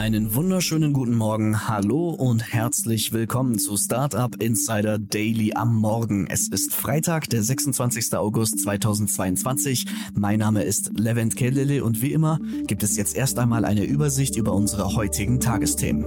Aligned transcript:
Einen 0.00 0.34
wunderschönen 0.34 0.94
guten 0.94 1.14
Morgen, 1.14 1.68
hallo 1.68 2.08
und 2.08 2.54
herzlich 2.54 3.12
willkommen 3.12 3.58
zu 3.58 3.76
Startup 3.76 4.34
Insider 4.42 4.98
Daily 4.98 5.52
am 5.54 5.76
Morgen. 5.76 6.26
Es 6.26 6.48
ist 6.48 6.74
Freitag, 6.74 7.28
der 7.28 7.42
26. 7.42 8.14
August 8.14 8.60
2022. 8.60 9.84
Mein 10.14 10.38
Name 10.38 10.62
ist 10.62 10.90
Levent 10.98 11.36
Kellele 11.36 11.84
und 11.84 12.00
wie 12.00 12.14
immer 12.14 12.38
gibt 12.66 12.82
es 12.82 12.96
jetzt 12.96 13.14
erst 13.14 13.38
einmal 13.38 13.66
eine 13.66 13.84
Übersicht 13.84 14.36
über 14.36 14.54
unsere 14.54 14.96
heutigen 14.96 15.38
Tagesthemen. 15.38 16.06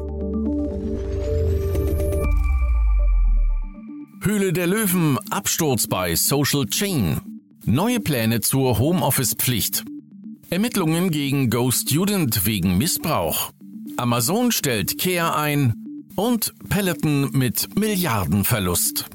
Höhle 4.21 4.53
der 4.53 4.65
Löwen, 4.65 5.19
Absturz 5.29 5.85
bei 5.85 6.15
Social 6.15 6.65
Chain. 6.65 7.21
Neue 7.65 7.99
Pläne 7.99 8.41
zur 8.41 8.79
Homeoffice-Pflicht. 8.79 9.85
Ermittlungen 10.49 11.11
gegen 11.11 11.51
Go 11.51 11.69
Student 11.69 12.47
wegen 12.47 12.79
Missbrauch. 12.79 13.53
Amazon 13.97 14.51
stellt 14.51 14.97
Care 14.99 15.35
ein 15.35 15.73
und 16.15 16.53
Peloton 16.69 17.29
mit 17.31 17.77
Milliardenverlust. 17.77 19.05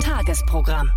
Tagesprogramm. 0.00 0.90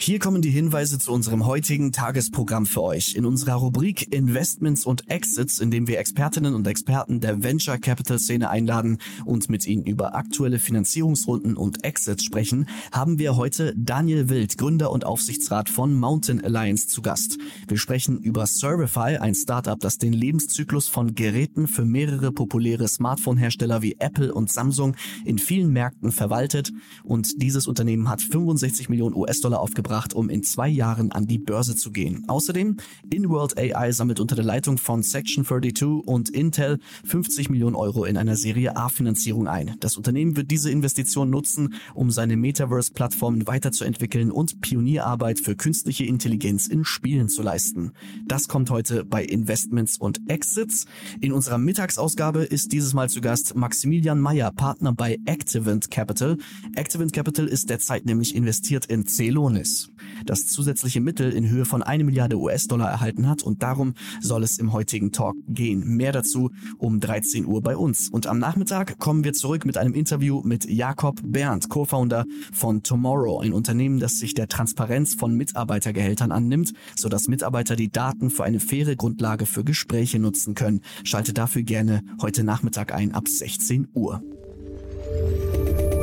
Hier 0.00 0.20
kommen 0.20 0.42
die 0.42 0.50
Hinweise 0.50 1.00
zu 1.00 1.12
unserem 1.12 1.44
heutigen 1.44 1.90
Tagesprogramm 1.90 2.66
für 2.66 2.82
euch. 2.82 3.16
In 3.16 3.26
unserer 3.26 3.54
Rubrik 3.54 4.14
Investments 4.14 4.86
und 4.86 5.10
Exits, 5.10 5.58
in 5.58 5.72
dem 5.72 5.88
wir 5.88 5.98
Expertinnen 5.98 6.54
und 6.54 6.68
Experten 6.68 7.18
der 7.20 7.42
Venture 7.42 7.78
Capital 7.78 8.20
Szene 8.20 8.48
einladen 8.48 8.98
und 9.24 9.50
mit 9.50 9.66
ihnen 9.66 9.82
über 9.82 10.14
aktuelle 10.14 10.60
Finanzierungsrunden 10.60 11.56
und 11.56 11.84
Exits 11.84 12.22
sprechen, 12.22 12.68
haben 12.92 13.18
wir 13.18 13.36
heute 13.36 13.74
Daniel 13.76 14.28
Wild, 14.28 14.56
Gründer 14.56 14.92
und 14.92 15.04
Aufsichtsrat 15.04 15.68
von 15.68 15.92
Mountain 15.98 16.44
Alliance 16.44 16.86
zu 16.86 17.02
Gast. 17.02 17.36
Wir 17.66 17.76
sprechen 17.76 18.20
über 18.20 18.46
Servify, 18.46 19.16
ein 19.16 19.34
Startup, 19.34 19.80
das 19.80 19.98
den 19.98 20.12
Lebenszyklus 20.12 20.86
von 20.86 21.16
Geräten 21.16 21.66
für 21.66 21.84
mehrere 21.84 22.30
populäre 22.30 22.86
Smartphone-Hersteller 22.86 23.82
wie 23.82 23.96
Apple 23.98 24.32
und 24.32 24.50
Samsung 24.50 24.94
in 25.24 25.38
vielen 25.38 25.72
Märkten 25.72 26.12
verwaltet 26.12 26.70
und 27.02 27.42
dieses 27.42 27.66
Unternehmen 27.66 28.08
hat 28.08 28.22
65 28.22 28.88
Millionen 28.88 29.16
US-Dollar 29.16 29.58
aufgebracht 29.58 29.87
gebracht, 29.88 30.12
um 30.12 30.28
in 30.28 30.42
zwei 30.42 30.68
Jahren 30.68 31.12
an 31.12 31.26
die 31.26 31.38
Börse 31.38 31.74
zu 31.74 31.90
gehen. 31.90 32.24
Außerdem, 32.28 32.76
InWorld 33.10 33.56
AI 33.56 33.90
sammelt 33.92 34.20
unter 34.20 34.36
der 34.36 34.44
Leitung 34.44 34.76
von 34.76 35.02
Section 35.02 35.46
32 35.46 36.06
und 36.06 36.28
Intel 36.28 36.78
50 37.04 37.48
Millionen 37.48 37.74
Euro 37.74 38.04
in 38.04 38.18
einer 38.18 38.36
Serie 38.36 38.76
A-Finanzierung 38.76 39.48
ein. 39.48 39.76
Das 39.80 39.96
Unternehmen 39.96 40.36
wird 40.36 40.50
diese 40.50 40.70
Investition 40.70 41.30
nutzen, 41.30 41.74
um 41.94 42.10
seine 42.10 42.36
Metaverse-Plattformen 42.36 43.46
weiterzuentwickeln 43.46 44.30
und 44.30 44.60
Pionierarbeit 44.60 45.40
für 45.40 45.56
künstliche 45.56 46.04
Intelligenz 46.04 46.66
in 46.66 46.84
Spielen 46.84 47.30
zu 47.30 47.40
leisten. 47.40 47.92
Das 48.26 48.46
kommt 48.46 48.68
heute 48.68 49.06
bei 49.06 49.24
Investments 49.24 49.96
und 49.96 50.20
Exits. 50.28 50.84
In 51.22 51.32
unserer 51.32 51.56
Mittagsausgabe 51.56 52.44
ist 52.44 52.72
dieses 52.72 52.92
Mal 52.92 53.08
zu 53.08 53.22
Gast 53.22 53.56
Maximilian 53.56 54.20
Meyer, 54.20 54.52
Partner 54.52 54.92
bei 54.92 55.18
Activent 55.24 55.90
Capital. 55.90 56.36
Activent 56.74 57.14
Capital 57.14 57.46
ist 57.46 57.70
derzeit 57.70 58.04
nämlich 58.04 58.34
investiert 58.34 58.84
in 58.86 59.06
Celonis 59.06 59.77
das 60.24 60.46
zusätzliche 60.46 61.00
Mittel 61.00 61.32
in 61.32 61.48
Höhe 61.48 61.64
von 61.64 61.82
eine 61.82 62.04
Milliarde 62.04 62.36
US-Dollar 62.36 62.90
erhalten 62.90 63.28
hat 63.28 63.42
und 63.42 63.62
darum 63.62 63.94
soll 64.20 64.42
es 64.42 64.58
im 64.58 64.72
heutigen 64.72 65.12
Talk 65.12 65.36
gehen. 65.46 65.84
Mehr 65.96 66.12
dazu 66.12 66.50
um 66.78 67.00
13 67.00 67.46
Uhr 67.46 67.62
bei 67.62 67.76
uns. 67.76 68.08
Und 68.10 68.26
am 68.26 68.38
Nachmittag 68.38 68.98
kommen 68.98 69.24
wir 69.24 69.32
zurück 69.32 69.64
mit 69.64 69.76
einem 69.76 69.94
Interview 69.94 70.42
mit 70.44 70.64
Jakob 70.64 71.20
Berndt, 71.22 71.68
Co-Founder 71.68 72.24
von 72.52 72.82
Tomorrow, 72.82 73.40
ein 73.40 73.52
Unternehmen, 73.52 74.00
das 74.00 74.18
sich 74.18 74.34
der 74.34 74.48
Transparenz 74.48 75.14
von 75.14 75.34
Mitarbeitergehältern 75.34 76.32
annimmt, 76.32 76.72
sodass 76.96 77.28
Mitarbeiter 77.28 77.76
die 77.76 77.90
Daten 77.90 78.30
für 78.30 78.44
eine 78.44 78.60
faire 78.60 78.96
Grundlage 78.96 79.46
für 79.46 79.64
Gespräche 79.64 80.18
nutzen 80.18 80.54
können. 80.54 80.80
Schalte 81.04 81.32
dafür 81.32 81.62
gerne 81.62 82.02
heute 82.20 82.44
Nachmittag 82.44 82.92
ein 82.92 83.12
ab 83.12 83.28
16 83.28 83.88
Uhr. 83.94 84.22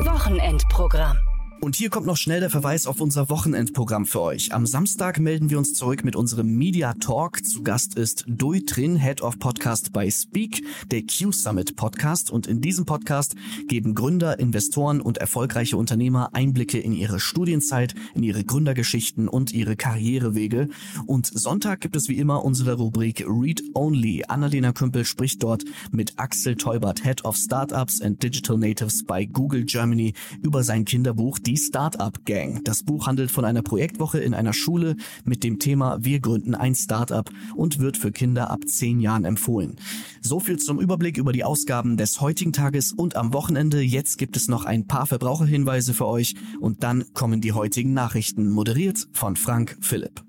Wochenendprogramm. 0.04 1.16
Und 1.60 1.74
hier 1.74 1.90
kommt 1.90 2.06
noch 2.06 2.16
schnell 2.16 2.40
der 2.40 2.50
Verweis 2.50 2.86
auf 2.86 3.00
unser 3.00 3.30
Wochenendprogramm 3.30 4.04
für 4.04 4.20
euch. 4.20 4.52
Am 4.52 4.66
Samstag 4.66 5.18
melden 5.18 5.50
wir 5.50 5.58
uns 5.58 5.72
zurück 5.72 6.04
mit 6.04 6.14
unserem 6.14 6.54
Media 6.54 6.92
Talk. 6.94 7.44
Zu 7.44 7.62
Gast 7.62 7.96
ist 7.96 8.24
Dui 8.28 8.64
Trin, 8.64 8.96
Head 8.96 9.22
of 9.22 9.38
Podcast 9.38 9.92
bei 9.92 10.10
Speak, 10.10 10.62
der 10.90 11.02
Q 11.02 11.32
Summit 11.32 11.74
Podcast. 11.74 12.30
Und 12.30 12.46
in 12.46 12.60
diesem 12.60 12.84
Podcast 12.84 13.34
geben 13.68 13.94
Gründer, 13.94 14.38
Investoren 14.38 15.00
und 15.00 15.18
erfolgreiche 15.18 15.76
Unternehmer 15.76 16.34
Einblicke 16.34 16.78
in 16.78 16.92
ihre 16.92 17.18
Studienzeit, 17.18 17.94
in 18.14 18.22
ihre 18.22 18.44
Gründergeschichten 18.44 19.26
und 19.26 19.52
ihre 19.52 19.76
Karrierewege. 19.76 20.68
Und 21.06 21.26
Sonntag 21.26 21.80
gibt 21.80 21.96
es 21.96 22.08
wie 22.08 22.18
immer 22.18 22.44
unsere 22.44 22.74
Rubrik 22.74 23.24
Read 23.26 23.62
Only. 23.74 24.24
Annalena 24.28 24.72
Kümpel 24.72 25.04
spricht 25.04 25.42
dort 25.42 25.64
mit 25.90 26.18
Axel 26.18 26.54
Teubert, 26.54 27.02
Head 27.02 27.24
of 27.24 27.36
Startups 27.36 28.02
and 28.02 28.22
Digital 28.22 28.58
Natives 28.58 29.04
bei 29.04 29.24
Google 29.24 29.64
Germany 29.64 30.12
über 30.42 30.62
sein 30.62 30.84
Kinderbuch 30.84 31.38
die 31.46 31.56
Startup 31.56 32.24
Gang. 32.24 32.64
Das 32.64 32.82
Buch 32.82 33.06
handelt 33.06 33.30
von 33.30 33.44
einer 33.44 33.62
Projektwoche 33.62 34.18
in 34.18 34.34
einer 34.34 34.52
Schule 34.52 34.96
mit 35.24 35.44
dem 35.44 35.58
Thema 35.58 35.98
Wir 36.00 36.20
gründen 36.20 36.54
ein 36.54 36.74
Startup 36.74 37.30
und 37.54 37.78
wird 37.78 37.96
für 37.96 38.10
Kinder 38.10 38.50
ab 38.50 38.60
zehn 38.66 39.00
Jahren 39.00 39.24
empfohlen. 39.24 39.76
So 40.20 40.40
viel 40.40 40.58
zum 40.58 40.80
Überblick 40.80 41.16
über 41.16 41.32
die 41.32 41.44
Ausgaben 41.44 41.96
des 41.96 42.20
heutigen 42.20 42.52
Tages 42.52 42.92
und 42.92 43.16
am 43.16 43.32
Wochenende. 43.32 43.80
Jetzt 43.80 44.18
gibt 44.18 44.36
es 44.36 44.48
noch 44.48 44.64
ein 44.64 44.86
paar 44.88 45.06
Verbraucherhinweise 45.06 45.94
für 45.94 46.06
euch 46.06 46.34
und 46.60 46.82
dann 46.82 47.04
kommen 47.14 47.40
die 47.40 47.52
heutigen 47.52 47.94
Nachrichten, 47.94 48.50
moderiert 48.50 49.06
von 49.12 49.36
Frank 49.36 49.78
Philipp. 49.80 50.24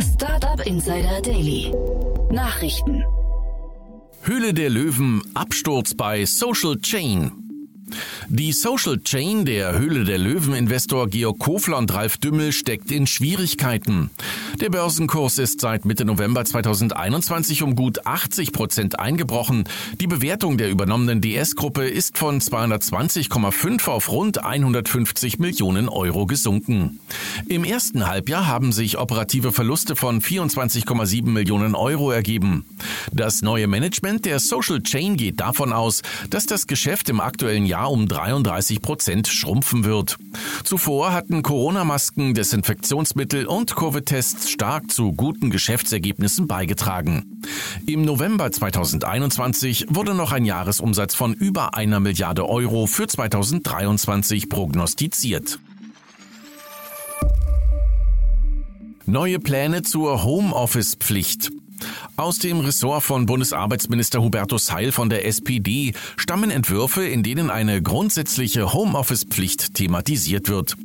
Startup 0.00 0.66
Insider 0.66 1.22
Daily. 1.22 1.72
Nachrichten. 2.30 3.04
Höhle 4.24 4.54
der 4.54 4.70
Löwen, 4.70 5.20
Absturz 5.34 5.94
bei 5.94 6.24
Social 6.26 6.78
Chain. 6.80 7.51
Die 8.28 8.52
Social 8.52 8.98
Chain 8.98 9.44
der 9.44 9.78
Höhle 9.78 10.04
der 10.04 10.16
Löwen-Investor 10.16 11.08
Georg 11.08 11.38
Kofler 11.38 11.78
und 11.78 11.92
Ralf 11.92 12.16
Dümmel 12.16 12.52
steckt 12.52 12.90
in 12.90 13.06
Schwierigkeiten. 13.06 14.10
Der 14.60 14.70
Börsenkurs 14.70 15.38
ist 15.38 15.60
seit 15.60 15.84
Mitte 15.84 16.04
November 16.04 16.44
2021 16.44 17.62
um 17.62 17.74
gut 17.74 18.06
80 18.06 18.52
Prozent 18.52 18.98
eingebrochen. 18.98 19.64
Die 20.00 20.06
Bewertung 20.06 20.56
der 20.56 20.70
übernommenen 20.70 21.20
DS-Gruppe 21.20 21.88
ist 21.88 22.16
von 22.16 22.40
220,5 22.40 23.88
auf 23.88 24.10
rund 24.10 24.42
150 24.42 25.38
Millionen 25.38 25.88
Euro 25.88 26.26
gesunken. 26.26 27.00
Im 27.48 27.64
ersten 27.64 28.06
Halbjahr 28.06 28.46
haben 28.46 28.72
sich 28.72 28.98
operative 28.98 29.52
Verluste 29.52 29.96
von 29.96 30.22
24,7 30.22 31.26
Millionen 31.26 31.74
Euro 31.74 32.10
ergeben. 32.10 32.64
Das 33.12 33.42
neue 33.42 33.66
Management 33.66 34.24
der 34.24 34.38
Social 34.38 34.80
Chain 34.82 35.16
geht 35.16 35.40
davon 35.40 35.72
aus, 35.72 36.02
dass 36.30 36.46
das 36.46 36.66
Geschäft 36.66 37.08
im 37.08 37.20
aktuellen 37.20 37.66
Jahr 37.66 37.81
um 37.84 38.08
33 38.08 38.82
Prozent 38.82 39.28
schrumpfen 39.28 39.84
wird. 39.84 40.18
Zuvor 40.64 41.12
hatten 41.12 41.42
Corona-Masken, 41.42 42.34
Desinfektionsmittel 42.34 43.46
und 43.46 43.74
Covid-Tests 43.76 44.50
stark 44.50 44.90
zu 44.90 45.12
guten 45.12 45.50
Geschäftsergebnissen 45.50 46.46
beigetragen. 46.46 47.42
Im 47.86 48.04
November 48.04 48.50
2021 48.50 49.86
wurde 49.88 50.14
noch 50.14 50.32
ein 50.32 50.44
Jahresumsatz 50.44 51.14
von 51.14 51.34
über 51.34 51.74
einer 51.74 52.00
Milliarde 52.00 52.48
Euro 52.48 52.86
für 52.86 53.06
2023 53.06 54.48
prognostiziert. 54.48 55.58
Neue 59.04 59.38
Pläne 59.40 59.82
zur 59.82 60.24
Homeoffice-Pflicht. 60.24 61.50
Aus 62.16 62.38
dem 62.38 62.60
Ressort 62.60 63.02
von 63.02 63.26
Bundesarbeitsminister 63.26 64.22
Hubertus 64.22 64.72
Heil 64.72 64.92
von 64.92 65.10
der 65.10 65.26
SPD 65.26 65.94
stammen 66.16 66.50
Entwürfe, 66.50 67.04
in 67.04 67.22
denen 67.22 67.50
eine 67.50 67.82
grundsätzliche 67.82 68.72
Homeoffice-Pflicht 68.72 69.74
thematisiert 69.74 70.48
wird. 70.48 70.76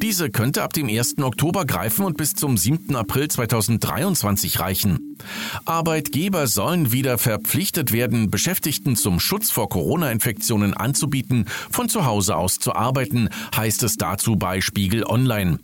Diese 0.00 0.30
könnte 0.30 0.62
ab 0.62 0.72
dem 0.72 0.88
1. 0.88 1.18
Oktober 1.18 1.64
greifen 1.64 2.04
und 2.04 2.16
bis 2.16 2.34
zum 2.34 2.56
7. 2.56 2.96
April 2.96 3.28
2023 3.28 4.60
reichen. 4.60 5.18
Arbeitgeber 5.64 6.46
sollen 6.46 6.92
wieder 6.92 7.18
verpflichtet 7.18 7.92
werden, 7.92 8.30
Beschäftigten 8.30 8.96
zum 8.96 9.20
Schutz 9.20 9.50
vor 9.50 9.68
Corona-Infektionen 9.68 10.74
anzubieten, 10.74 11.46
von 11.70 11.88
zu 11.88 12.06
Hause 12.06 12.36
aus 12.36 12.58
zu 12.58 12.74
arbeiten, 12.74 13.28
heißt 13.54 13.82
es 13.82 13.96
dazu 13.96 14.36
bei 14.36 14.60
Spiegel 14.60 15.04
Online. 15.04 15.58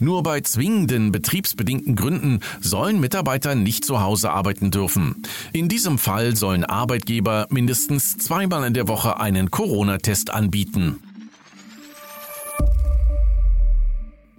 Nur 0.00 0.22
bei 0.22 0.40
zwingenden 0.40 1.12
betriebsbedingten 1.12 1.96
Gründen 1.96 2.40
sollen 2.60 3.00
Mitarbeiter 3.00 3.54
nicht 3.54 3.84
zu 3.84 4.00
Hause 4.00 4.30
arbeiten 4.30 4.70
dürfen. 4.70 5.22
In 5.52 5.68
diesem 5.68 5.98
Fall 5.98 6.36
sollen 6.36 6.64
Arbeitgeber 6.64 7.46
mindestens 7.50 8.16
zweimal 8.18 8.66
in 8.66 8.74
der 8.74 8.88
Woche 8.88 9.20
einen 9.20 9.50
Corona-Test 9.50 10.30
anbieten. 10.30 10.98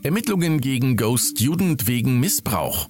Ermittlungen 0.02 0.60
gegen 0.60 0.98
Ghost 0.98 1.40
Student 1.40 1.88
wegen 1.88 2.20
Missbrauch. 2.20 2.90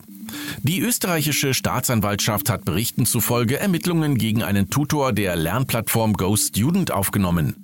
Die 0.61 0.79
österreichische 0.79 1.53
Staatsanwaltschaft 1.53 2.49
hat 2.49 2.65
Berichten 2.65 3.05
zufolge 3.05 3.59
Ermittlungen 3.59 4.17
gegen 4.17 4.43
einen 4.43 4.69
Tutor 4.69 5.13
der 5.13 5.35
Lernplattform 5.35 6.13
Go 6.13 6.35
Student 6.35 6.91
aufgenommen. 6.91 7.55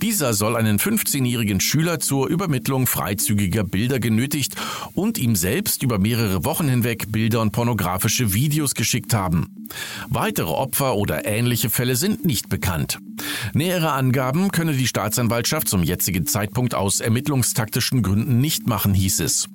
Dieser 0.00 0.34
soll 0.34 0.56
einen 0.56 0.78
15-jährigen 0.78 1.60
Schüler 1.60 2.00
zur 2.00 2.28
Übermittlung 2.28 2.86
freizügiger 2.86 3.64
Bilder 3.64 4.00
genötigt 4.00 4.54
und 4.94 5.18
ihm 5.18 5.36
selbst 5.36 5.82
über 5.82 5.98
mehrere 5.98 6.44
Wochen 6.44 6.68
hinweg 6.68 7.10
Bilder 7.12 7.40
und 7.40 7.52
pornografische 7.52 8.32
Videos 8.34 8.74
geschickt 8.74 9.14
haben. 9.14 9.68
Weitere 10.08 10.50
Opfer 10.50 10.96
oder 10.96 11.24
ähnliche 11.26 11.70
Fälle 11.70 11.96
sind 11.96 12.24
nicht 12.24 12.48
bekannt. 12.48 12.98
Nähere 13.54 13.92
Angaben 13.92 14.50
könne 14.50 14.74
die 14.74 14.86
Staatsanwaltschaft 14.86 15.68
zum 15.68 15.82
jetzigen 15.82 16.26
Zeitpunkt 16.26 16.74
aus 16.74 17.00
ermittlungstaktischen 17.00 18.02
Gründen 18.02 18.40
nicht 18.40 18.66
machen, 18.66 18.94
hieß 18.94 19.20
es. 19.20 19.48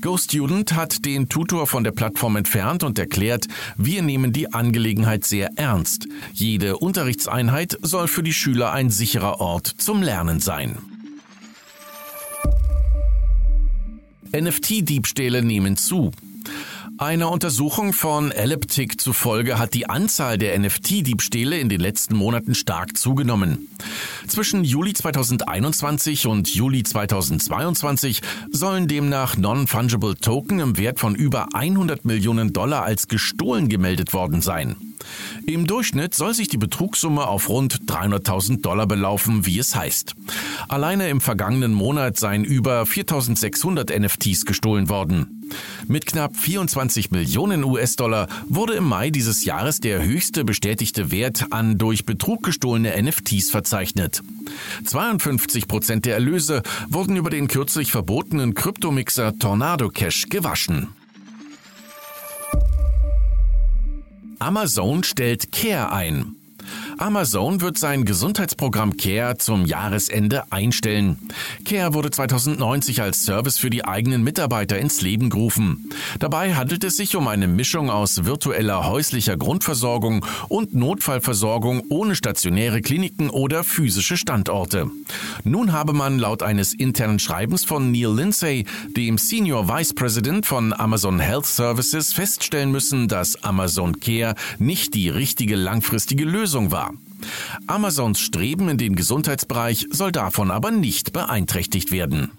GoStudent 0.00 0.74
hat 0.74 1.04
den 1.04 1.28
Tutor 1.28 1.66
von 1.66 1.84
der 1.84 1.92
Plattform 1.92 2.36
entfernt 2.36 2.82
und 2.82 2.98
erklärt, 2.98 3.46
wir 3.76 4.02
nehmen 4.02 4.32
die 4.32 4.52
Angelegenheit 4.52 5.24
sehr 5.24 5.50
ernst. 5.56 6.06
Jede 6.32 6.76
Unterrichtseinheit 6.76 7.78
soll 7.82 8.08
für 8.08 8.22
die 8.22 8.32
Schüler 8.32 8.72
ein 8.72 8.90
sicherer 8.90 9.40
Ort 9.40 9.66
zum 9.66 10.02
Lernen 10.02 10.40
sein. 10.40 10.78
NFT-Diebstähle 14.32 15.42
nehmen 15.42 15.76
zu. 15.76 16.12
Einer 16.98 17.30
Untersuchung 17.30 17.92
von 17.92 18.32
Elliptic 18.32 19.00
zufolge 19.00 19.56
hat 19.56 19.72
die 19.72 19.88
Anzahl 19.88 20.36
der 20.36 20.58
NFT-Diebstähle 20.58 21.56
in 21.56 21.68
den 21.68 21.80
letzten 21.80 22.16
Monaten 22.16 22.56
stark 22.56 22.96
zugenommen. 22.96 23.68
Zwischen 24.26 24.64
Juli 24.64 24.94
2021 24.94 26.26
und 26.26 26.52
Juli 26.52 26.82
2022 26.82 28.20
sollen 28.50 28.88
demnach 28.88 29.36
Non-Fungible 29.36 30.16
Token 30.16 30.58
im 30.58 30.76
Wert 30.76 30.98
von 30.98 31.14
über 31.14 31.46
100 31.54 32.04
Millionen 32.04 32.52
Dollar 32.52 32.82
als 32.82 33.06
gestohlen 33.06 33.68
gemeldet 33.68 34.12
worden 34.12 34.42
sein. 34.42 34.74
Im 35.46 35.68
Durchschnitt 35.68 36.14
soll 36.14 36.34
sich 36.34 36.48
die 36.48 36.58
Betrugssumme 36.58 37.28
auf 37.28 37.48
rund 37.48 37.80
300.000 37.86 38.60
Dollar 38.60 38.88
belaufen, 38.88 39.46
wie 39.46 39.60
es 39.60 39.76
heißt. 39.76 40.16
Alleine 40.68 41.08
im 41.08 41.20
vergangenen 41.20 41.72
Monat 41.72 42.18
seien 42.18 42.42
über 42.42 42.82
4.600 42.82 43.96
NFTs 43.96 44.44
gestohlen 44.44 44.88
worden. 44.88 45.37
Mit 45.86 46.06
knapp 46.06 46.36
24 46.36 47.10
Millionen 47.10 47.64
US-Dollar 47.64 48.28
wurde 48.48 48.74
im 48.74 48.84
Mai 48.84 49.10
dieses 49.10 49.44
Jahres 49.44 49.80
der 49.80 50.04
höchste 50.04 50.44
bestätigte 50.44 51.10
Wert 51.10 51.46
an 51.50 51.78
durch 51.78 52.04
Betrug 52.06 52.42
gestohlene 52.42 53.00
NFTs 53.02 53.50
verzeichnet. 53.50 54.22
52 54.84 55.68
Prozent 55.68 56.06
der 56.06 56.14
Erlöse 56.14 56.62
wurden 56.88 57.16
über 57.16 57.30
den 57.30 57.48
kürzlich 57.48 57.90
verbotenen 57.90 58.54
Kryptomixer 58.54 59.38
Tornado 59.38 59.88
Cash 59.88 60.26
gewaschen. 60.28 60.88
Amazon 64.38 65.02
stellt 65.02 65.50
Care 65.52 65.92
ein. 65.92 66.37
Amazon 66.98 67.60
wird 67.60 67.78
sein 67.78 68.04
Gesundheitsprogramm 68.04 68.96
Care 68.96 69.38
zum 69.38 69.64
Jahresende 69.64 70.50
einstellen. 70.50 71.16
Care 71.64 71.94
wurde 71.94 72.10
2090 72.10 73.02
als 73.02 73.24
Service 73.24 73.56
für 73.56 73.70
die 73.70 73.84
eigenen 73.84 74.24
Mitarbeiter 74.24 74.78
ins 74.78 75.00
Leben 75.00 75.30
gerufen. 75.30 75.90
Dabei 76.18 76.54
handelt 76.54 76.82
es 76.82 76.96
sich 76.96 77.14
um 77.14 77.28
eine 77.28 77.46
Mischung 77.46 77.88
aus 77.88 78.24
virtueller 78.24 78.88
häuslicher 78.88 79.36
Grundversorgung 79.36 80.26
und 80.48 80.74
Notfallversorgung 80.74 81.84
ohne 81.88 82.16
stationäre 82.16 82.80
Kliniken 82.80 83.30
oder 83.30 83.62
physische 83.62 84.16
Standorte. 84.16 84.90
Nun 85.44 85.72
habe 85.72 85.92
man 85.92 86.18
laut 86.18 86.42
eines 86.42 86.74
internen 86.74 87.20
Schreibens 87.20 87.64
von 87.64 87.92
Neil 87.92 88.12
Lindsay, 88.12 88.66
dem 88.96 89.18
Senior 89.18 89.68
Vice 89.68 89.94
President 89.94 90.46
von 90.46 90.72
Amazon 90.72 91.20
Health 91.20 91.46
Services, 91.46 92.12
feststellen 92.12 92.72
müssen, 92.72 93.06
dass 93.06 93.42
Amazon 93.44 94.00
Care 94.00 94.34
nicht 94.58 94.94
die 94.94 95.08
richtige 95.08 95.54
langfristige 95.54 96.24
Lösung 96.24 96.72
war. 96.72 96.87
Amazons 97.66 98.20
Streben 98.20 98.68
in 98.68 98.78
den 98.78 98.96
Gesundheitsbereich 98.96 99.86
soll 99.90 100.12
davon 100.12 100.50
aber 100.50 100.70
nicht 100.70 101.12
beeinträchtigt 101.12 101.90
werden. 101.90 102.30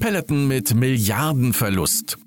Peloton 0.00 0.46
mit 0.46 0.74
Milliardenverlust. 0.74 2.18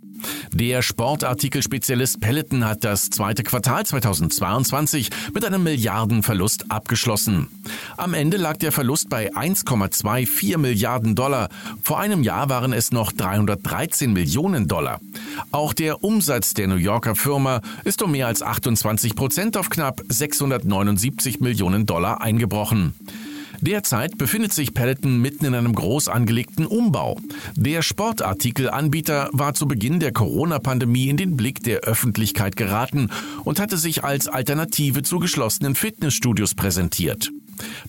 Der 0.54 0.82
Sportartikelspezialist 0.82 2.20
Peloton 2.20 2.66
hat 2.66 2.84
das 2.84 3.10
zweite 3.10 3.42
Quartal 3.42 3.86
2022 3.86 5.10
mit 5.34 5.46
einem 5.46 5.64
Milliardenverlust 5.64 6.70
abgeschlossen. 6.70 7.48
Am 7.96 8.14
Ende 8.14 8.36
lag 8.36 8.58
der 8.58 8.74
Verlust 8.74 9.10
bei 9.10 9.34
1,24 9.34 10.58
Milliarden 10.58 11.16
Dollar. 11.16 11.48
Vor 11.84 12.00
einem 12.00 12.22
Jahr 12.22 12.50
waren 12.50 12.74
es 12.74 12.92
noch 12.92 13.14
313 13.14 14.12
Millionen 14.12 14.68
Dollar. 14.68 15.00
Auch 15.52 15.74
der 15.74 16.04
Umsatz 16.04 16.54
der 16.54 16.68
New 16.68 16.76
Yorker 16.76 17.16
Firma 17.16 17.62
ist 17.86 18.02
um 18.02 18.12
mehr 18.12 18.28
als 18.28 18.42
28 18.42 19.16
Prozent 19.16 19.56
auf 19.56 19.70
knapp 19.70 20.02
679 20.10 21.40
Millionen 21.40 21.86
Dollar 21.86 22.22
eingebrochen. 22.22 22.94
Derzeit 23.62 24.18
befindet 24.18 24.54
sich 24.54 24.74
Peloton 24.74 25.20
mitten 25.20 25.46
in 25.46 25.54
einem 25.54 25.74
groß 25.74 26.08
angelegten 26.08 26.66
Umbau. 26.66 27.20
Der 27.56 27.84
Sportartikelanbieter 27.84 29.30
war 29.34 29.54
zu 29.54 29.68
Beginn 29.68 30.00
der 30.00 30.12
Corona-Pandemie 30.12 31.10
in 31.10 31.18
den 31.18 31.38
Blick 31.38 31.62
der 31.62 31.82
Öffentlichkeit 31.82 32.56
geraten 32.56 33.12
und 33.44 33.60
hatte 33.60 33.78
sich 33.78 34.04
als 34.04 34.28
Alternative 34.28 35.04
zu 35.04 35.20
geschlossenen 35.20 35.76
Fitnessstudios 35.76 36.56
präsentiert. 36.56 37.32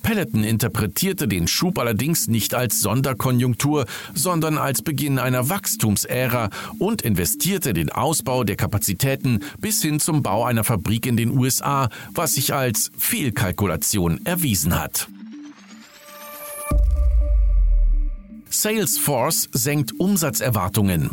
Peloton 0.03 0.45
interpretierte 0.45 1.27
den 1.27 1.49
Schub 1.49 1.79
allerdings 1.79 2.29
nicht 2.29 2.55
als 2.55 2.81
Sonderkonjunktur, 2.81 3.87
sondern 4.13 4.59
als 4.59 4.83
Beginn 4.83 5.19
einer 5.19 5.49
Wachstumsära 5.49 6.51
und 6.79 7.01
investierte 7.01 7.73
den 7.73 7.91
Ausbau 7.91 8.45
der 8.45 8.57
Kapazitäten 8.57 9.41
bis 9.59 9.81
hin 9.81 10.01
zum 10.01 10.23
Bau 10.23 10.45
einer 10.45 10.65
Fabrik 10.65 11.07
in 11.07 11.17
den 11.17 11.31
USA, 11.31 11.89
was 12.13 12.35
sich 12.35 12.53
als 12.53 12.91
Fehlkalkulation 12.99 14.21
erwiesen 14.27 14.79
hat. 14.79 15.09
Salesforce 18.53 19.49
senkt 19.53 19.99
Umsatzerwartungen. 19.99 21.11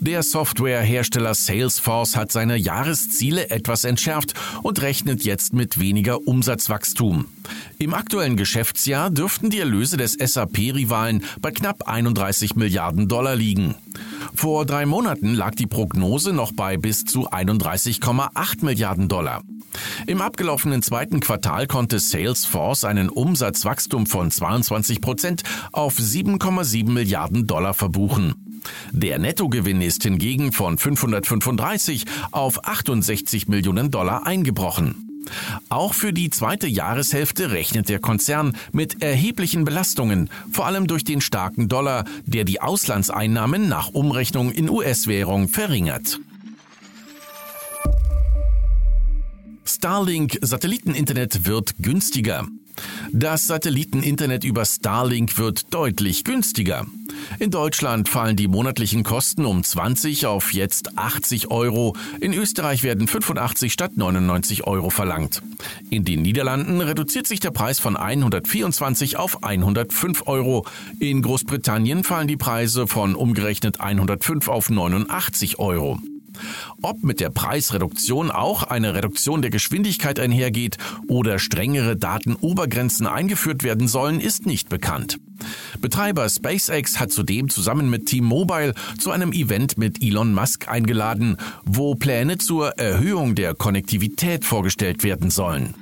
Der 0.00 0.22
Softwarehersteller 0.22 1.34
Salesforce 1.34 2.16
hat 2.16 2.32
seine 2.32 2.56
Jahresziele 2.56 3.50
etwas 3.50 3.84
entschärft 3.84 4.34
und 4.62 4.82
rechnet 4.82 5.24
jetzt 5.24 5.52
mit 5.52 5.78
weniger 5.78 6.26
Umsatzwachstum. 6.26 7.26
Im 7.78 7.94
aktuellen 7.94 8.36
Geschäftsjahr 8.36 9.10
dürften 9.10 9.50
die 9.50 9.60
Erlöse 9.60 9.96
des 9.96 10.14
SAP-Rivalen 10.14 11.24
bei 11.40 11.50
knapp 11.50 11.88
31 11.88 12.56
Milliarden 12.56 13.08
Dollar 13.08 13.36
liegen. 13.36 13.74
Vor 14.34 14.66
drei 14.66 14.86
Monaten 14.86 15.34
lag 15.34 15.54
die 15.54 15.66
Prognose 15.66 16.32
noch 16.32 16.52
bei 16.52 16.76
bis 16.76 17.04
zu 17.04 17.30
31,8 17.30 18.64
Milliarden 18.64 19.08
Dollar. 19.08 19.42
Im 20.06 20.20
abgelaufenen 20.20 20.82
zweiten 20.82 21.20
Quartal 21.20 21.66
konnte 21.66 21.98
Salesforce 21.98 22.84
einen 22.84 23.08
Umsatzwachstum 23.08 24.06
von 24.06 24.30
22 24.30 25.00
Prozent 25.00 25.42
auf 25.72 25.98
7,7 25.98 26.90
Milliarden 26.90 27.46
Dollar 27.46 27.74
verbuchen. 27.74 28.34
Der 28.92 29.18
Nettogewinn 29.18 29.82
ist 29.82 30.02
hingegen 30.02 30.52
von 30.52 30.78
535 30.78 32.04
auf 32.30 32.64
68 32.64 33.48
Millionen 33.48 33.90
Dollar 33.90 34.26
eingebrochen. 34.26 35.04
Auch 35.68 35.94
für 35.94 36.12
die 36.12 36.30
zweite 36.30 36.66
Jahreshälfte 36.66 37.50
rechnet 37.50 37.88
der 37.88 37.98
Konzern 37.98 38.56
mit 38.72 39.02
erheblichen 39.02 39.64
Belastungen, 39.64 40.28
vor 40.52 40.66
allem 40.66 40.86
durch 40.86 41.04
den 41.04 41.20
starken 41.20 41.68
Dollar, 41.68 42.04
der 42.26 42.44
die 42.44 42.60
Auslandseinnahmen 42.60 43.68
nach 43.68 43.88
Umrechnung 43.88 44.50
in 44.50 44.68
US-Währung 44.68 45.48
verringert. 45.48 46.20
Starlink 49.74 50.38
Satelliteninternet 50.40 51.46
wird 51.46 51.74
günstiger. 51.80 52.46
Das 53.10 53.48
Satelliteninternet 53.48 54.44
über 54.44 54.64
Starlink 54.64 55.36
wird 55.36 55.74
deutlich 55.74 56.22
günstiger. 56.22 56.86
In 57.40 57.50
Deutschland 57.50 58.08
fallen 58.08 58.36
die 58.36 58.46
monatlichen 58.46 59.02
Kosten 59.02 59.44
um 59.44 59.64
20 59.64 60.26
auf 60.26 60.54
jetzt 60.54 60.96
80 60.96 61.50
Euro. 61.50 61.96
In 62.20 62.32
Österreich 62.34 62.84
werden 62.84 63.08
85 63.08 63.72
statt 63.72 63.96
99 63.96 64.64
Euro 64.64 64.90
verlangt. 64.90 65.42
In 65.90 66.04
den 66.04 66.22
Niederlanden 66.22 66.80
reduziert 66.80 67.26
sich 67.26 67.40
der 67.40 67.50
Preis 67.50 67.80
von 67.80 67.96
124 67.96 69.16
auf 69.16 69.42
105 69.42 70.28
Euro. 70.28 70.66
In 71.00 71.20
Großbritannien 71.20 72.04
fallen 72.04 72.28
die 72.28 72.36
Preise 72.36 72.86
von 72.86 73.16
umgerechnet 73.16 73.80
105 73.80 74.46
auf 74.46 74.70
89 74.70 75.58
Euro. 75.58 75.98
Ob 76.82 77.02
mit 77.02 77.20
der 77.20 77.30
Preisreduktion 77.30 78.30
auch 78.30 78.62
eine 78.62 78.94
Reduktion 78.94 79.42
der 79.42 79.50
Geschwindigkeit 79.50 80.18
einhergeht 80.20 80.78
oder 81.08 81.38
strengere 81.38 81.96
Datenobergrenzen 81.96 83.06
eingeführt 83.06 83.62
werden 83.62 83.88
sollen, 83.88 84.20
ist 84.20 84.46
nicht 84.46 84.68
bekannt. 84.68 85.18
Betreiber 85.80 86.28
SpaceX 86.28 87.00
hat 87.00 87.12
zudem 87.12 87.48
zusammen 87.48 87.90
mit 87.90 88.06
T-Mobile 88.06 88.74
zu 88.98 89.10
einem 89.10 89.32
Event 89.32 89.78
mit 89.78 90.02
Elon 90.02 90.32
Musk 90.32 90.68
eingeladen, 90.68 91.36
wo 91.64 91.94
Pläne 91.94 92.38
zur 92.38 92.78
Erhöhung 92.78 93.34
der 93.34 93.54
Konnektivität 93.54 94.44
vorgestellt 94.44 95.02
werden 95.02 95.30
sollen. 95.30 95.74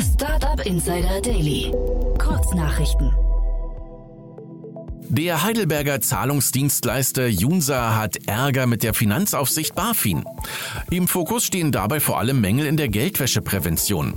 Startup 0.00 0.64
Insider 0.64 1.20
Daily. 1.20 1.72
Kurznachrichten. 2.18 3.12
Der 5.08 5.42
Heidelberger 5.42 6.00
Zahlungsdienstleister 6.00 7.28
Junsa 7.28 7.96
hat 7.96 8.26
Ärger 8.26 8.66
mit 8.66 8.82
der 8.82 8.94
Finanzaufsicht 8.94 9.74
BaFin. 9.74 10.24
Im 10.90 11.06
Fokus 11.08 11.44
stehen 11.44 11.72
dabei 11.72 12.00
vor 12.00 12.18
allem 12.18 12.40
Mängel 12.40 12.66
in 12.66 12.76
der 12.76 12.88
Geldwäscheprävention. 12.88 14.14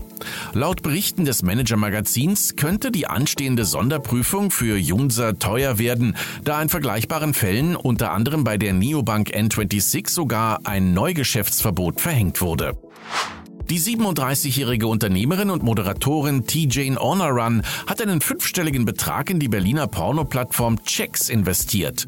Laut 0.54 0.82
Berichten 0.82 1.26
des 1.26 1.44
Manager-Magazins 1.44 2.56
könnte 2.56 2.92
die 2.92 3.08
anstehende 3.08 3.66
Sonderprüfung 3.66 4.50
für 4.50 4.78
Junsa 4.78 5.34
teuer 5.34 5.78
werden, 5.78 6.16
da 6.44 6.62
in 6.62 6.70
vergleichbaren 6.70 7.34
Fällen 7.34 7.76
unter 7.76 8.12
anderem 8.12 8.44
bei 8.44 8.58
der 8.58 8.74
Neobank 8.74 9.30
N26 9.30 10.10
sogar 10.10 10.62
ein 10.64 10.94
Neugeschäftsverbot 10.94 12.02
verhängt 12.02 12.42
wurde. 12.42 12.78
Die 13.70 13.82
37-jährige 13.82 14.88
Unternehmerin 14.88 15.50
und 15.50 15.62
Moderatorin 15.62 16.48
T-Jane 16.48 16.98
Honorrun 16.98 17.64
hat 17.86 18.02
einen 18.02 18.22
fünfstelligen 18.22 18.86
Betrag 18.86 19.30
in 19.30 19.40
die 19.40 19.50
Berliner 19.50 19.88
Porno-Plattform 19.88 20.82
Checks 20.86 21.28
investiert. 21.28 22.08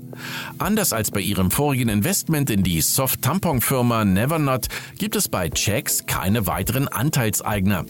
Anders 0.57 0.93
als 0.93 1.11
bei 1.11 1.19
ihrem 1.19 1.51
vorigen 1.51 1.89
Investment 1.89 2.49
in 2.49 2.63
die 2.63 2.79
Soft-Tampon-Firma 2.79 4.05
Nevernot 4.05 4.67
gibt 4.97 5.17
es 5.17 5.27
bei 5.27 5.49
Checks 5.49 6.05
keine 6.05 6.47
weiteren 6.47 6.87
Anteilseigner. 6.87 7.83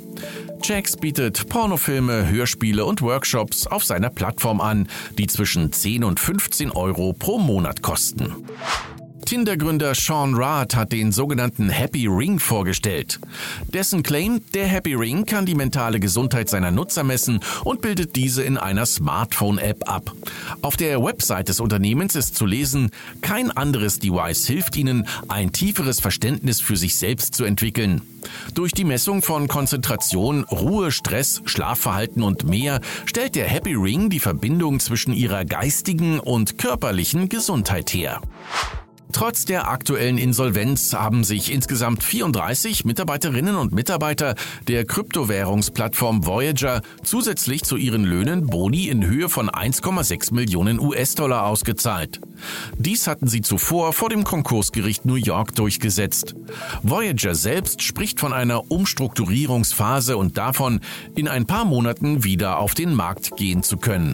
Checks 0.61 0.97
bietet 0.97 1.47
Pornofilme, 1.47 2.27
Hörspiele 2.27 2.83
und 2.85 3.03
Workshops 3.03 3.67
auf 3.67 3.83
seiner 3.83 4.09
Plattform 4.09 4.61
an, 4.61 4.87
die 5.19 5.27
zwischen 5.27 5.71
10 5.71 6.03
und 6.03 6.19
15 6.19 6.71
Euro 6.71 7.13
pro 7.13 7.37
Monat 7.37 7.83
kosten. 7.83 8.35
Tinder-Gründer 9.29 9.93
Sean 9.93 10.33
Rath 10.33 10.75
hat 10.75 10.91
den 10.91 11.11
sogenannten 11.11 11.69
Happy 11.69 12.07
Ring 12.07 12.39
vorgestellt. 12.39 13.19
Dessen 13.71 14.01
Claim, 14.01 14.41
der 14.55 14.65
Happy 14.65 14.95
Ring 14.95 15.23
kann 15.23 15.45
die 15.45 15.53
mentale 15.53 15.99
Gesundheit 15.99 16.49
seiner 16.49 16.71
Nutzer 16.71 17.03
messen 17.03 17.39
und 17.63 17.81
bildet 17.81 18.15
diese 18.15 18.41
in 18.41 18.57
einer 18.57 18.87
Smartphone-App 18.87 19.87
ab. 19.87 20.13
Auf 20.63 20.77
der 20.77 21.03
Website 21.03 21.47
des 21.47 21.59
Unternehmens 21.59 22.15
ist 22.15 22.37
zu 22.37 22.47
lesen, 22.47 22.89
kein 23.21 23.51
anderes 23.51 23.99
Device 23.99 24.47
hilft 24.47 24.75
ihnen, 24.75 25.07
ein 25.27 25.51
tieferes 25.51 25.99
Verständnis 25.99 26.59
für 26.59 26.75
sich 26.75 26.95
selbst 26.95 27.35
zu 27.35 27.43
entwickeln. 27.43 28.01
Durch 28.55 28.71
die 28.71 28.83
Messung 28.83 29.21
von 29.21 29.47
Konzentration, 29.47 30.43
Ruhe, 30.45 30.91
Stress, 30.91 31.43
Schlafverhalten 31.45 32.23
und 32.23 32.45
mehr 32.45 32.81
stellt 33.05 33.35
der 33.35 33.47
Happy 33.47 33.75
Ring 33.75 34.09
die 34.09 34.19
Verbindung 34.19 34.79
zwischen 34.79 35.13
ihrer 35.13 35.45
geistigen 35.45 36.19
und 36.19 36.57
körperlichen 36.57 37.29
Gesundheit 37.29 37.93
her. 37.93 38.21
Trotz 39.11 39.45
der 39.45 39.67
aktuellen 39.69 40.19
Insolvenz 40.19 40.93
haben 40.93 41.23
sich 41.23 41.51
insgesamt 41.51 42.03
34 42.03 42.85
Mitarbeiterinnen 42.85 43.55
und 43.55 43.73
Mitarbeiter 43.73 44.35
der 44.67 44.85
Kryptowährungsplattform 44.85 46.27
Voyager 46.27 46.81
zusätzlich 47.03 47.63
zu 47.63 47.75
ihren 47.75 48.03
Löhnen 48.03 48.45
Boni 48.45 48.87
in 48.87 49.03
Höhe 49.03 49.27
von 49.27 49.49
1,6 49.49 50.33
Millionen 50.33 50.79
US-Dollar 50.79 51.47
ausgezahlt. 51.47 52.21
Dies 52.77 53.07
hatten 53.07 53.27
sie 53.27 53.41
zuvor 53.41 53.93
vor 53.93 54.09
dem 54.09 54.23
Konkursgericht 54.23 55.05
New 55.05 55.15
York 55.15 55.55
durchgesetzt. 55.55 56.35
Voyager 56.83 57.33
selbst 57.33 57.81
spricht 57.81 58.19
von 58.19 58.31
einer 58.31 58.69
Umstrukturierungsphase 58.69 60.17
und 60.17 60.37
davon, 60.37 60.81
in 61.15 61.27
ein 61.27 61.47
paar 61.47 61.65
Monaten 61.65 62.23
wieder 62.23 62.59
auf 62.59 62.75
den 62.75 62.93
Markt 62.93 63.35
gehen 63.37 63.63
zu 63.63 63.77
können. 63.77 64.13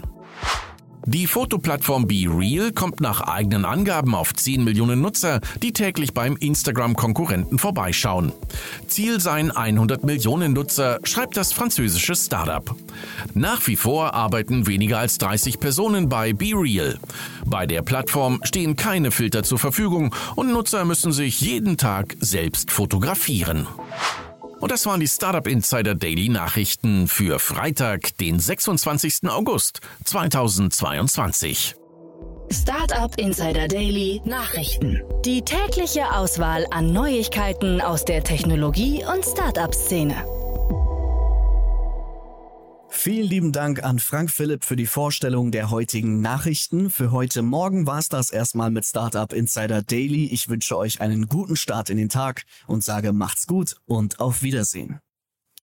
Die 1.08 1.28
Fotoplattform 1.28 2.08
BeReal 2.08 2.72
kommt 2.72 3.00
nach 3.00 3.20
eigenen 3.20 3.64
Angaben 3.64 4.12
auf 4.12 4.34
10 4.34 4.64
Millionen 4.64 5.00
Nutzer, 5.00 5.40
die 5.62 5.72
täglich 5.72 6.12
beim 6.14 6.36
Instagram-Konkurrenten 6.36 7.60
vorbeischauen. 7.60 8.32
Ziel 8.88 9.20
seien 9.20 9.52
100 9.52 10.02
Millionen 10.02 10.52
Nutzer, 10.52 10.98
schreibt 11.04 11.36
das 11.36 11.52
französische 11.52 12.16
Startup. 12.16 12.74
Nach 13.34 13.64
wie 13.68 13.76
vor 13.76 14.14
arbeiten 14.14 14.66
weniger 14.66 14.98
als 14.98 15.18
30 15.18 15.60
Personen 15.60 16.08
bei 16.08 16.32
BeReal. 16.32 16.98
Bei 17.44 17.66
der 17.66 17.82
Plattform 17.82 18.40
stehen 18.42 18.74
keine 18.74 19.12
Filter 19.12 19.44
zur 19.44 19.60
Verfügung 19.60 20.12
und 20.34 20.50
Nutzer 20.50 20.84
müssen 20.84 21.12
sich 21.12 21.40
jeden 21.40 21.76
Tag 21.76 22.16
selbst 22.18 22.72
fotografieren. 22.72 23.68
Und 24.66 24.72
das 24.72 24.84
waren 24.84 24.98
die 24.98 25.06
Startup 25.06 25.46
Insider 25.46 25.94
Daily 25.94 26.28
Nachrichten 26.28 27.06
für 27.06 27.38
Freitag, 27.38 28.18
den 28.18 28.40
26. 28.40 29.28
August 29.28 29.78
2022. 30.04 31.76
Startup 32.50 33.16
Insider 33.16 33.68
Daily 33.68 34.20
Nachrichten. 34.24 35.02
Die 35.24 35.42
tägliche 35.42 36.10
Auswahl 36.10 36.66
an 36.72 36.92
Neuigkeiten 36.92 37.80
aus 37.80 38.04
der 38.04 38.24
Technologie- 38.24 39.04
und 39.04 39.24
Startup-Szene. 39.24 40.16
Vielen 42.98 43.28
lieben 43.28 43.52
Dank 43.52 43.84
an 43.84 44.00
Frank 44.00 44.30
Philipp 44.30 44.64
für 44.64 44.74
die 44.74 44.86
Vorstellung 44.86 45.52
der 45.52 45.70
heutigen 45.70 46.20
Nachrichten. 46.22 46.90
Für 46.90 47.12
heute 47.12 47.42
Morgen 47.42 47.86
war 47.86 47.98
es 47.98 48.08
das 48.08 48.30
erstmal 48.30 48.70
mit 48.70 48.84
Startup 48.84 49.32
Insider 49.32 49.82
Daily. 49.82 50.24
Ich 50.24 50.48
wünsche 50.48 50.76
euch 50.76 51.00
einen 51.00 51.28
guten 51.28 51.54
Start 51.56 51.88
in 51.90 51.98
den 51.98 52.08
Tag 52.08 52.42
und 52.66 52.82
sage 52.82 53.12
macht's 53.12 53.46
gut 53.46 53.76
und 53.84 54.18
auf 54.18 54.42
Wiedersehen. 54.42 54.98